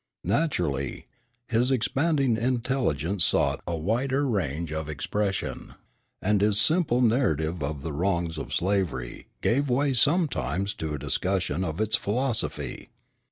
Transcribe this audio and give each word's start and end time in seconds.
Naturally, 0.25 1.05
his 1.47 1.69
expanding 1.69 2.35
intelligence 2.35 3.23
sought 3.23 3.61
a 3.67 3.77
wider 3.77 4.25
range 4.27 4.73
of 4.73 4.89
expression; 4.89 5.75
and 6.23 6.41
his 6.41 6.59
simple 6.59 7.01
narrative 7.01 7.61
of 7.61 7.83
the 7.83 7.93
wrongs 7.93 8.39
of 8.39 8.51
slavery 8.51 9.27
gave 9.41 9.69
way 9.69 9.93
sometimes 9.93 10.73
to 10.73 10.95
a 10.95 10.97
discussion 10.97 11.63
of 11.63 11.79
its 11.79 11.95
philosophy. 11.95 12.89